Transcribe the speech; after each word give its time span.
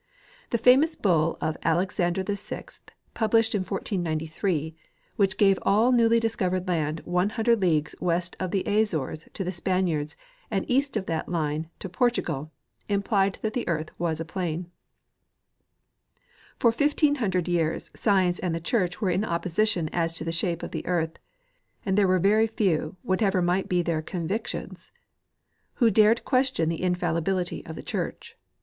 The 0.49 0.57
famous 0.57 0.95
bull 0.95 1.37
of 1.41 1.57
Alexander 1.61 2.23
VI, 2.23 2.63
published 3.13 3.53
in 3.53 3.59
1493, 3.59 4.75
Avhich 5.19 5.37
gave 5.37 5.59
all 5.61 5.91
newly 5.91 6.19
discovered 6.19 6.67
land 6.67 7.01
one 7.05 7.29
hundred 7.29 7.61
leagues 7.61 7.93
west 8.01 8.35
of 8.39 8.49
the 8.49 8.65
Azores 8.67 9.29
to 9.33 9.43
the 9.43 9.51
Spaniards 9.51 10.17
and 10.49 10.65
all 10.65 10.71
east 10.71 10.97
of 10.97 11.05
that 11.05 11.27
line'j 11.29 11.69
to 11.77 11.87
Portugal, 11.87 12.51
im 12.89 13.03
plied 13.03 13.37
that 13.43 13.53
the 13.53 13.67
earth 13.67 13.91
was 13.99 14.19
a 14.19 14.25
plain. 14.25 14.71
For 16.57 16.71
1,500 16.71 17.47
years 17.47 17.91
science 17.95 18.39
and 18.39 18.55
the 18.55 18.59
church 18.59 19.01
were 19.01 19.11
in 19.11 19.23
opposition 19.23 19.87
as 19.93 20.15
to 20.15 20.23
the 20.23 20.31
shape 20.31 20.63
of 20.63 20.71
the 20.71 20.87
earth, 20.87 21.19
and 21.85 21.95
there 21.95 22.07
were 22.07 22.17
very 22.17 22.47
few, 22.47 22.97
whatever 23.03 23.39
might 23.39 23.69
be 23.69 23.83
their 23.83 24.01
convictions, 24.01 24.91
who 25.75 25.91
dared 25.91 26.25
question 26.25 26.69
the 26.69 26.81
infallibility 26.81 27.63
of 27.67 27.75
the 27.75 27.83
church. 27.83 28.35